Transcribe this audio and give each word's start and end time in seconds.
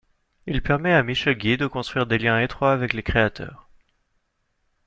Il 0.47 0.63
permet 0.63 0.93
à 0.93 1.03
Michel 1.03 1.37
Guy 1.37 1.57
de 1.57 1.67
construire 1.67 2.07
des 2.07 2.17
liens 2.17 2.39
étroits 2.41 2.73
avec 2.73 2.93
les 2.95 3.03
créateurs. 3.03 3.69